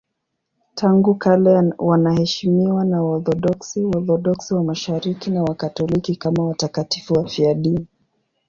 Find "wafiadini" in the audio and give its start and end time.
7.13-7.87